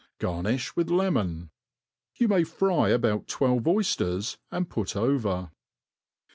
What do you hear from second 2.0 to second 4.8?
You may fry about twelve oyfters and